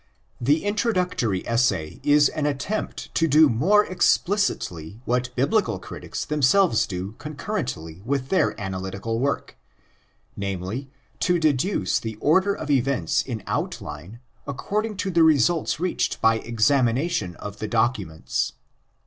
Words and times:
The 0.41 0.63
introductory 0.65 1.47
essay 1.47 1.99
is 2.01 2.27
an 2.29 2.47
attempt 2.47 3.13
to 3.13 3.27
do 3.27 3.47
more 3.49 3.85
ex 3.85 4.17
plicitly 4.17 4.99
what 5.05 5.29
Biblical 5.35 5.77
critics 5.77 6.25
themselves 6.25 6.87
do 6.87 7.11
concurrently 7.19 8.01
with 8.03 8.29
their 8.29 8.59
analytic 8.59 9.05
work—namely, 9.05 10.89
to 11.19 11.37
deduce 11.37 11.99
the 11.99 12.15
order 12.15 12.55
of 12.55 12.71
events 12.71 13.21
in 13.21 13.43
outline 13.45 14.19
according 14.47 14.97
to 14.97 15.11
the 15.11 15.21
results 15.21 15.79
reached 15.79 16.19
by 16.19 16.39
ex 16.39 16.71
amination 16.71 17.35
of 17.35 17.57
the 17.57 17.67
documents. 17.67 18.53